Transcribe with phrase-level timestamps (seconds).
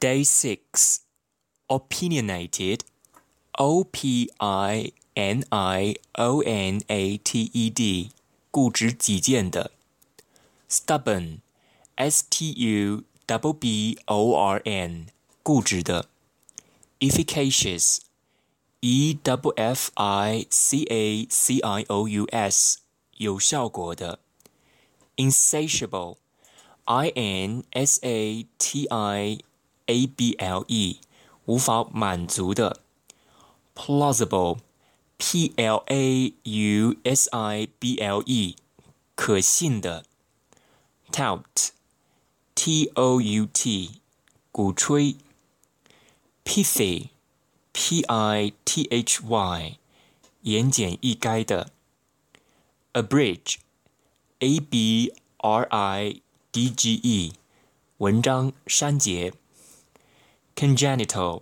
[0.00, 1.00] Day six,
[1.68, 2.84] opinionated,
[3.58, 8.12] O P I N I O N A T E D，
[8.52, 9.72] 固执己见的。
[10.70, 11.40] Stubborn,
[11.96, 15.06] S T U B B O R N，
[15.42, 16.08] 固执的。
[17.00, 17.98] Efficacious,
[18.80, 22.78] E F F I C A C I O U S，
[23.16, 24.20] 有效果的。
[25.16, 26.18] Insatiable,
[26.84, 29.40] I N S A T I
[29.87, 30.99] A B L E，
[31.45, 32.79] 无法满足的；
[33.75, 38.55] plausible，P L A U S I B L E，
[39.15, 40.03] 可信的；
[41.11, 43.99] tout，T O U T，
[44.51, 45.17] 鼓吹；
[46.45, 49.77] pithy，P I T H Y，
[50.41, 51.67] 言简意赅的；
[52.93, 57.33] abridge，A B R I D G E，
[57.97, 59.33] 文章删节。
[60.57, 61.41] congenital,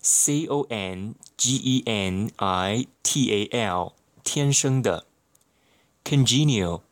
[0.00, 5.06] c o n g e n i t a l，天生的。
[6.04, 6.82] congenial,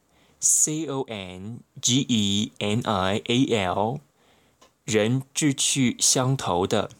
[0.40, 4.00] c o n g e n i a l，
[4.84, 6.90] 人志趣相投的，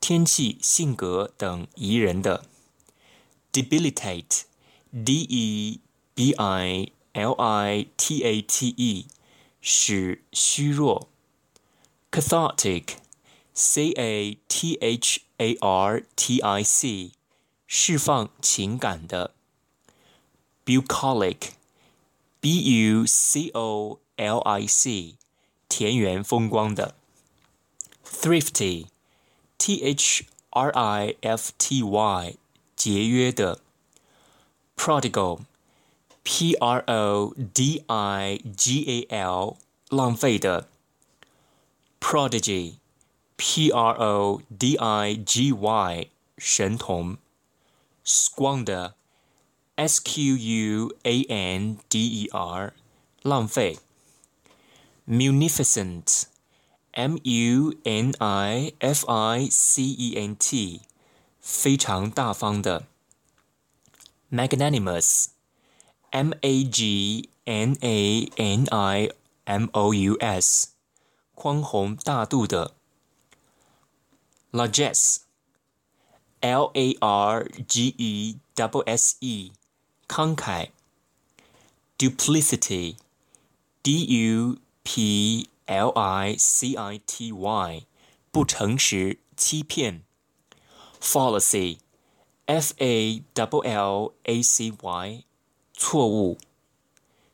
[0.00, 2.44] 天气、性格等宜人的。
[3.52, 4.42] debilitate,
[4.92, 5.80] d e
[6.14, 9.06] b i l i t a t e，
[9.60, 11.08] 使虚弱。
[12.10, 12.94] cathartic
[13.54, 17.12] C A T H A R T I C，
[17.66, 19.34] 释放情感的。
[20.64, 25.16] Bucolic，B U C O L I C，
[25.68, 26.94] 田园风光的。
[28.04, 32.36] Thrifty，T H R I F T Y，
[32.76, 33.60] 节约的。
[34.76, 39.56] Prodigal，P R O D I G A L，
[39.88, 40.68] 浪费的。
[42.00, 42.76] Prodigy。
[43.36, 47.18] P R O D I G Y 神童，
[48.04, 52.74] squander，S Q U A N D E R
[53.22, 53.78] 浪费，
[55.06, 60.82] munificent，M U N I F I C E N T
[61.40, 62.88] 非常大方的，
[64.30, 69.08] magnanimous，M A G N A N I
[69.44, 70.72] M O U S
[71.34, 72.74] 宽宏大度的。
[74.55, 75.25] largesse,
[76.41, 78.37] L A R G E
[78.83, 79.51] S E,
[80.07, 80.69] 慷慨.
[81.97, 82.95] Duplicity,
[83.83, 87.85] D U P L I C I T Y,
[88.31, 90.03] 不诚实、欺骗
[91.01, 91.79] ，fallacy,
[92.45, 95.23] F A L L A C Y,
[95.73, 96.37] 错误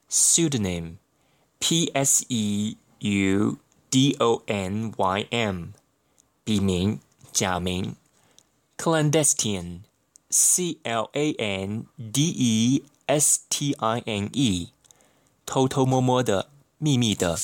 [0.09, 0.97] ，pseudonym,
[1.59, 3.57] P S E U
[3.91, 5.73] D O N Y M，
[6.43, 6.99] 笔名。
[7.31, 7.95] 假名
[8.77, 14.69] ，clandestine，c l a n d e s t i n e，
[15.45, 17.39] 偷偷摸摸的，秘密的。